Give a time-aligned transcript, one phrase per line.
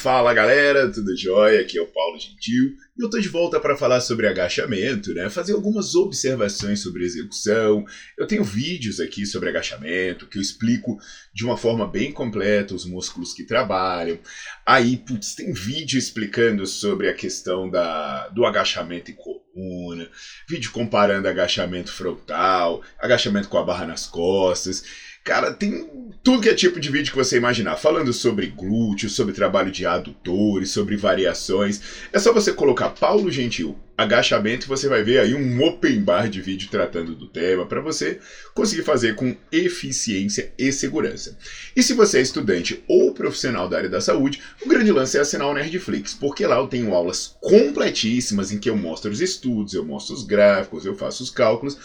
[0.00, 1.60] Fala galera, tudo jóia?
[1.60, 5.28] Aqui é o Paulo Gentil e eu tô de volta para falar sobre agachamento, né?
[5.28, 7.84] Fazer algumas observações sobre execução.
[8.16, 10.98] Eu tenho vídeos aqui sobre agachamento que eu explico
[11.34, 14.18] de uma forma bem completa os músculos que trabalham.
[14.64, 20.08] Aí, putz, tem vídeo explicando sobre a questão da, do agachamento em coluna,
[20.48, 24.82] vídeo comparando agachamento frontal, agachamento com a barra nas costas.
[25.22, 25.88] Cara, tem
[26.22, 29.86] tudo que é tipo de vídeo que você imaginar, falando sobre glúteos, sobre trabalho de
[29.86, 31.80] adutores, sobre variações.
[32.12, 36.40] É só você colocar Paulo Gentil agachamento, você vai ver aí um open bar de
[36.40, 38.18] vídeo tratando do tema para você
[38.54, 41.36] conseguir fazer com eficiência e segurança.
[41.76, 45.20] E se você é estudante ou profissional da área da saúde, o grande lance é
[45.20, 49.74] assinar o Nerdflix, porque lá eu tenho aulas completíssimas em que eu mostro os estudos,
[49.74, 51.76] eu mostro os gráficos, eu faço os cálculos.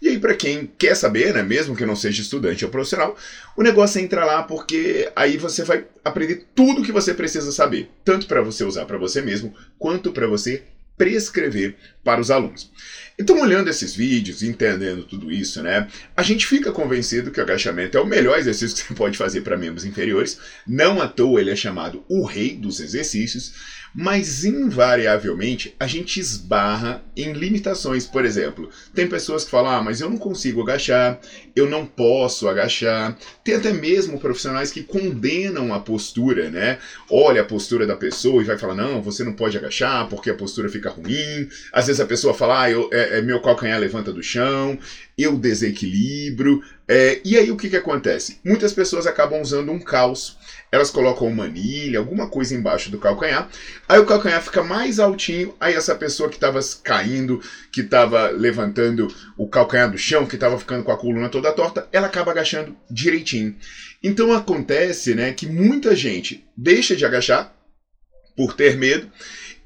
[0.00, 3.16] E aí para quem quer saber, né, mesmo que não seja estudante ou profissional,
[3.56, 7.50] o negócio é entrar lá porque aí você vai aprender tudo o que você precisa
[7.50, 10.62] saber, tanto para você usar para você mesmo, quanto para você
[10.96, 12.70] prescrever para os alunos.
[13.18, 17.96] Então, olhando esses vídeos, entendendo tudo isso, né, a gente fica convencido que o agachamento
[17.96, 20.38] é o melhor exercício que você pode fazer para membros inferiores.
[20.66, 23.54] Não à toa ele é chamado o rei dos exercícios
[23.94, 28.04] mas invariavelmente a gente esbarra em limitações.
[28.04, 31.20] Por exemplo, tem pessoas que falam: ah, mas eu não consigo agachar,
[31.54, 33.16] eu não posso agachar.
[33.44, 36.78] Tem até mesmo profissionais que condenam a postura, né?
[37.08, 40.34] Olha a postura da pessoa e vai falar: não, você não pode agachar porque a
[40.34, 41.48] postura fica ruim.
[41.72, 44.78] Às vezes a pessoa fala: ah, eu, é, é meu calcanhar levanta do chão,
[45.16, 46.62] eu desequilibro.
[46.86, 48.38] É, e aí o que, que acontece?
[48.44, 50.36] Muitas pessoas acabam usando um calço
[50.74, 53.48] elas colocam manilha, alguma coisa embaixo do calcanhar,
[53.88, 57.40] aí o calcanhar fica mais altinho, aí essa pessoa que estava caindo,
[57.72, 59.06] que estava levantando
[59.38, 62.76] o calcanhar do chão, que estava ficando com a coluna toda torta, ela acaba agachando
[62.90, 63.54] direitinho.
[64.02, 67.54] Então acontece, né, que muita gente deixa de agachar
[68.36, 69.08] por ter medo,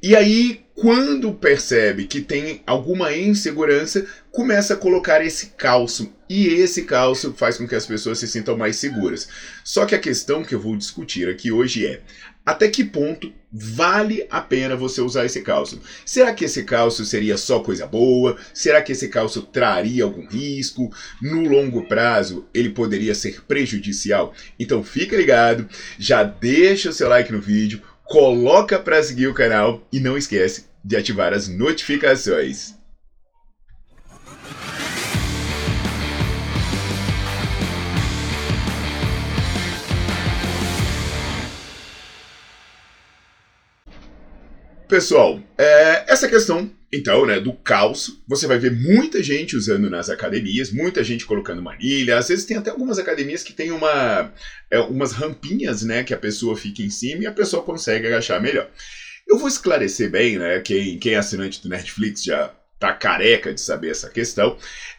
[0.03, 6.14] e aí quando percebe que tem alguma insegurança, começa a colocar esse calço.
[6.28, 9.28] E esse calço faz com que as pessoas se sintam mais seguras.
[9.64, 12.00] Só que a questão que eu vou discutir aqui hoje é:
[12.47, 15.81] até que ponto vale a pena você usar esse calço?
[16.06, 18.37] Será que esse calço seria só coisa boa?
[18.54, 20.92] Será que esse calço traria algum risco?
[21.20, 24.32] No longo prazo, ele poderia ser prejudicial?
[24.60, 29.86] Então fica ligado, já deixa o seu like no vídeo, coloca para seguir o canal
[29.92, 32.74] e não esquece de ativar as notificações.
[44.88, 50.09] Pessoal, é, essa questão, então, né, do calço, você vai ver muita gente usando nas
[50.09, 54.32] academias, muita gente colocando manilha, às vezes tem até algumas academias que tem uma,
[54.71, 58.41] é, umas rampinhas, né, que a pessoa fica em cima e a pessoa consegue agachar
[58.41, 58.71] melhor.
[59.28, 60.59] Eu vou esclarecer bem, né?
[60.60, 64.56] Quem, quem é assinante do Netflix já tá careca de saber essa questão.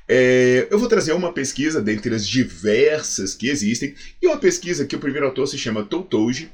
[0.07, 4.95] É, eu vou trazer uma pesquisa dentre as diversas que existem, e uma pesquisa que
[4.95, 6.51] o primeiro autor se chama Toutouji.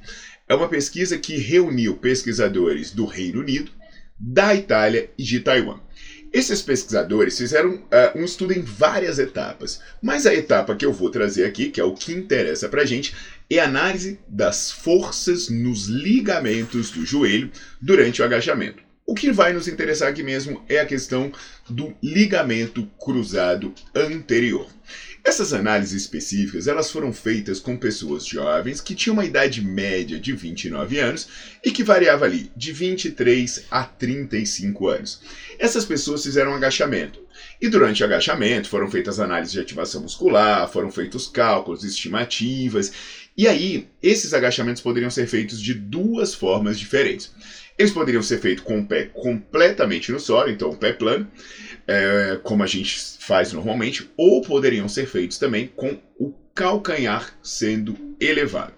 [0.48, 3.72] É uma pesquisa que reuniu pesquisadores do Reino Unido,
[4.20, 5.80] da Itália e de Taiwan.
[6.32, 11.10] Esses pesquisadores fizeram uh, um estudo em várias etapas, mas a etapa que eu vou
[11.10, 13.16] trazer aqui, que é o que interessa para gente,
[13.50, 17.50] é a análise das forças nos ligamentos do joelho
[17.82, 18.84] durante o agachamento.
[19.08, 21.32] O que vai nos interessar aqui mesmo é a questão
[21.70, 24.68] do ligamento cruzado anterior.
[25.24, 30.34] Essas análises específicas elas foram feitas com pessoas jovens que tinham uma idade média de
[30.34, 31.28] 29 anos
[31.64, 35.22] e que variava ali de 23 a 35 anos.
[35.60, 37.20] Essas pessoas fizeram um agachamento
[37.62, 42.92] E durante o agachamento foram feitas análises de ativação muscular, foram feitos cálculos, estimativas,
[43.38, 47.32] e aí esses agachamentos poderiam ser feitos de duas formas diferentes.
[47.78, 51.30] Eles poderiam ser feitos com o pé completamente no solo, então o pé plano,
[51.86, 57.98] é, como a gente faz normalmente, ou poderiam ser feitos também com o calcanhar sendo
[58.20, 58.74] elevado.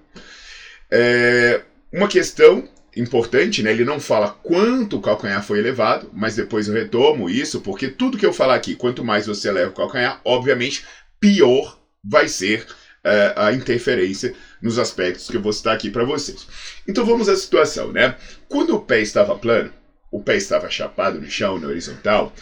[0.89, 1.61] É,
[1.93, 3.71] uma questão importante, né?
[3.71, 8.17] Ele não fala quanto o calcanhar foi elevado, mas depois eu retomo isso, porque tudo
[8.17, 10.83] que eu falar aqui, quanto mais você eleva o calcanhar, obviamente,
[11.19, 16.47] pior vai ser uh, a interferência nos aspectos que eu vou citar aqui para vocês.
[16.87, 18.15] Então vamos à situação, né?
[18.47, 19.71] Quando o pé estava plano,
[20.11, 22.33] o pé estava chapado no chão, na horizontal,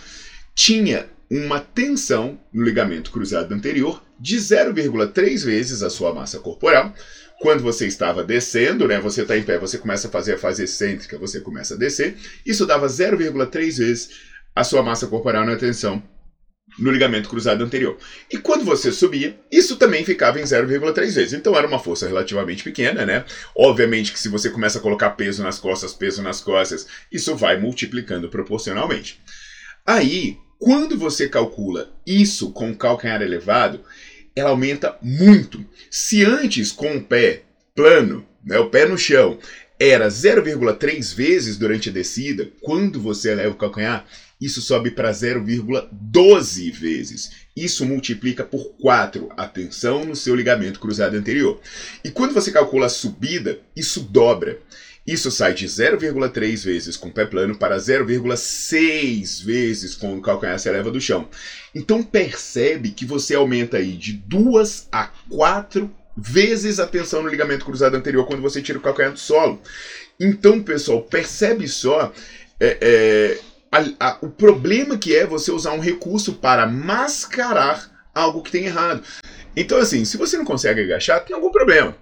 [0.54, 6.94] tinha uma tensão no ligamento cruzado anterior de 0,3 vezes a sua massa corporal,
[7.40, 10.64] quando você estava descendo, né, você está em pé, você começa a fazer a fase
[10.64, 12.16] excêntrica, você começa a descer,
[12.46, 14.10] isso dava 0,3 vezes
[14.56, 16.02] a sua massa corporal na tensão
[16.78, 17.98] no ligamento cruzado anterior.
[18.32, 21.34] E quando você subia, isso também ficava em 0,3 vezes.
[21.34, 23.26] Então era uma força relativamente pequena, né?
[23.56, 27.60] Obviamente que se você começa a colocar peso nas costas, peso nas costas, isso vai
[27.60, 29.22] multiplicando proporcionalmente.
[29.86, 33.82] Aí, quando você calcula isso com o calcanhar elevado,
[34.36, 35.64] ela aumenta muito.
[35.90, 37.44] Se antes com o pé
[37.76, 39.38] plano, né, o pé no chão,
[39.80, 44.06] era 0,3 vezes durante a descida, quando você eleva o calcanhar,
[44.46, 47.32] isso sobe para 0,12 vezes.
[47.56, 51.60] Isso multiplica por 4 a tensão no seu ligamento cruzado anterior.
[52.04, 54.60] E quando você calcula a subida, isso dobra.
[55.06, 60.60] Isso sai de 0,3 vezes com o pé plano para 0,6 vezes com o calcanhar
[60.60, 61.28] se eleva do chão.
[61.74, 67.66] Então percebe que você aumenta aí de 2 a 4 vezes a tensão no ligamento
[67.66, 69.60] cruzado anterior quando você tira o calcanhar do solo.
[70.20, 72.14] Então, pessoal, percebe só
[72.60, 73.40] é, é,
[73.76, 78.66] a, a, o problema que é você usar um recurso para mascarar algo que tem
[78.66, 79.04] errado.
[79.56, 81.96] Então, assim, se você não consegue agachar, tem algum problema.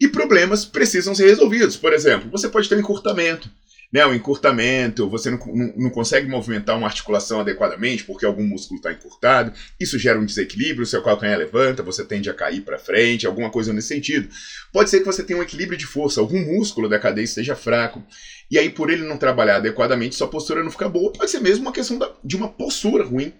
[0.00, 1.76] E problemas precisam ser resolvidos.
[1.76, 3.50] Por exemplo, você pode ter um encurtamento.
[3.92, 8.78] Né, um encurtamento, você não, não, não consegue movimentar uma articulação adequadamente porque algum músculo
[8.78, 13.26] está encurtado, isso gera um desequilíbrio, seu calcanhar levanta, você tende a cair para frente,
[13.26, 14.28] alguma coisa nesse sentido.
[14.72, 18.02] Pode ser que você tenha um equilíbrio de força, algum músculo da cadeia esteja fraco,
[18.50, 21.12] e aí por ele não trabalhar adequadamente, sua postura não fica boa.
[21.12, 23.32] Pode ser mesmo uma questão da, de uma postura ruim,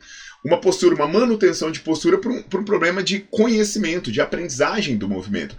[0.44, 5.08] uma postura, uma manutenção de postura para um, um problema de conhecimento, de aprendizagem do
[5.08, 5.56] movimento.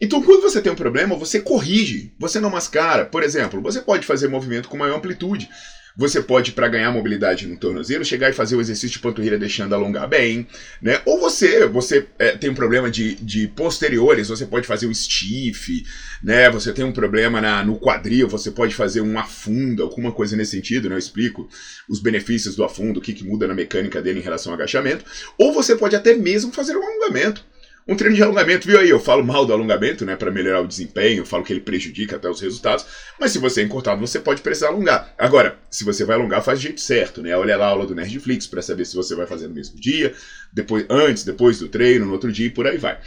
[0.00, 3.04] Então, quando você tem um problema, você corrige, você não mascara.
[3.04, 5.48] Por exemplo, você pode fazer movimento com maior amplitude.
[5.96, 9.76] Você pode, para ganhar mobilidade no tornozelo, chegar e fazer o exercício de panturrilha deixando
[9.76, 10.44] alongar bem,
[10.82, 11.00] né?
[11.06, 15.84] Ou você, você é, tem um problema de, de posteriores, você pode fazer o stiff,
[16.20, 16.50] né?
[16.50, 20.50] Você tem um problema na, no quadril, você pode fazer um afundo, alguma coisa nesse
[20.50, 20.96] sentido, né?
[20.96, 21.48] Eu explico
[21.88, 25.04] os benefícios do afundo, o que, que muda na mecânica dele em relação ao agachamento.
[25.38, 27.44] Ou você pode até mesmo fazer um alongamento.
[27.86, 28.88] Um treino de alongamento, viu aí?
[28.88, 32.28] Eu falo mal do alongamento, né, para melhorar o desempenho, falo que ele prejudica até
[32.30, 32.86] os resultados,
[33.20, 35.14] mas se você é encurtado, você pode precisar alongar.
[35.18, 37.36] Agora, se você vai alongar, faz do jeito certo, né?
[37.36, 40.14] Olha lá a aula do Nerdflix para saber se você vai fazer no mesmo dia,
[40.50, 42.98] depois, antes, depois do treino, no outro dia e por aí vai.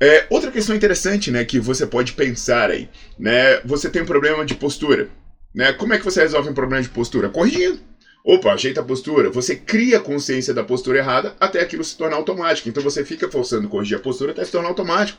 [0.00, 3.60] É, outra questão interessante, né, que você pode pensar aí, né?
[3.64, 5.08] Você tem um problema de postura,
[5.54, 5.72] né?
[5.74, 7.28] Como é que você resolve um problema de postura?
[7.28, 7.89] Corrigindo.
[8.24, 9.30] Opa, ajeita a postura.
[9.30, 12.68] Você cria consciência da postura errada até aquilo se tornar automático.
[12.68, 15.18] Então você fica forçando corrigir a postura até se tornar automático.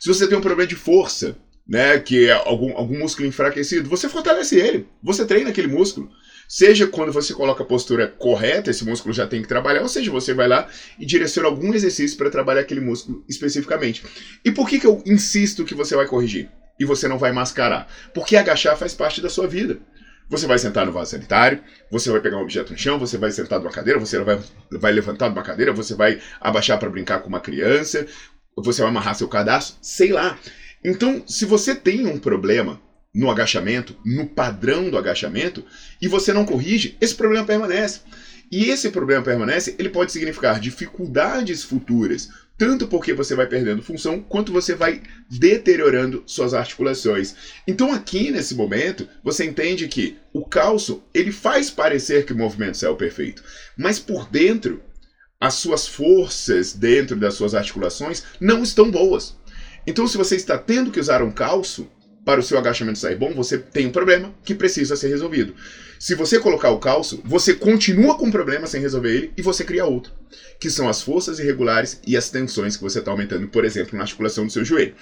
[0.00, 1.36] Se você tem um problema de força,
[1.68, 4.88] né, que é algum, algum músculo enfraquecido, você fortalece ele.
[5.02, 6.10] Você treina aquele músculo.
[6.48, 10.10] Seja quando você coloca a postura correta, esse músculo já tem que trabalhar, ou seja,
[10.10, 10.66] você vai lá
[10.98, 14.02] e direciona algum exercício para trabalhar aquele músculo especificamente.
[14.44, 16.50] E por que, que eu insisto que você vai corrigir?
[16.80, 17.86] E você não vai mascarar?
[18.12, 19.78] Porque agachar faz parte da sua vida.
[20.30, 21.60] Você vai sentar no vaso sanitário,
[21.90, 24.38] você vai pegar um objeto no chão, você vai sentar numa cadeira, você vai,
[24.70, 28.06] vai levantar de uma cadeira, você vai abaixar para brincar com uma criança,
[28.56, 30.38] você vai amarrar seu cadastro, sei lá.
[30.84, 32.80] Então, se você tem um problema
[33.12, 35.64] no agachamento, no padrão do agachamento,
[36.00, 38.02] e você não corrige, esse problema permanece.
[38.52, 42.28] E esse problema permanece, ele pode significar dificuldades futuras
[42.60, 45.00] tanto porque você vai perdendo função, quanto você vai
[45.30, 47.34] deteriorando suas articulações.
[47.66, 52.76] Então aqui nesse momento, você entende que o calço, ele faz parecer que o movimento
[52.76, 53.42] saiu perfeito,
[53.78, 54.82] mas por dentro,
[55.40, 59.38] as suas forças dentro das suas articulações não estão boas.
[59.86, 61.90] Então se você está tendo que usar um calço,
[62.24, 65.54] para o seu agachamento sair bom, você tem um problema que precisa ser resolvido.
[65.98, 69.64] Se você colocar o calço, você continua com um problema sem resolver ele e você
[69.64, 70.12] cria outro,
[70.58, 74.04] que são as forças irregulares e as tensões que você está aumentando, por exemplo, na
[74.04, 74.94] articulação do seu joelho.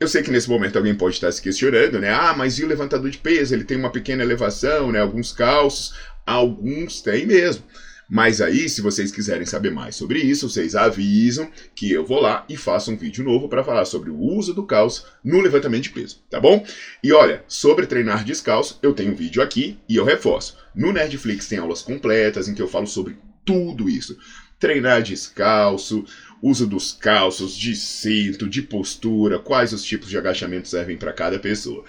[0.00, 2.10] Eu sei que nesse momento alguém pode estar se questionando, né?
[2.10, 3.54] Ah, mas e o levantador de peso?
[3.54, 5.00] Ele tem uma pequena elevação, né?
[5.00, 7.62] Alguns calços, alguns têm mesmo.
[8.08, 12.44] Mas aí, se vocês quiserem saber mais sobre isso, vocês avisam que eu vou lá
[12.48, 15.90] e faço um vídeo novo para falar sobre o uso do calço no levantamento de
[15.90, 16.64] peso, tá bom?
[17.02, 20.56] E olha, sobre treinar descalço, eu tenho um vídeo aqui e eu reforço.
[20.74, 24.16] No Nerdflix tem aulas completas em que eu falo sobre tudo isso.
[24.58, 26.04] Treinar descalço,
[26.40, 31.38] uso dos calços, de cinto, de postura, quais os tipos de agachamento servem para cada
[31.38, 31.84] pessoa.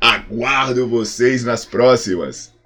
[0.00, 2.59] Aguardo vocês nas próximas!